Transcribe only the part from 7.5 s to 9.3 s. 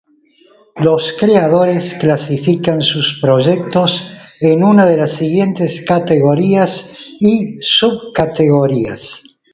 subcategorías.